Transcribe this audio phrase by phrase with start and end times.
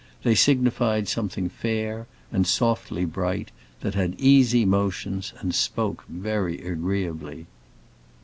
[0.23, 3.51] They signified something fair and softly bright,
[3.81, 7.45] that had easy motions and spoke very agreeably.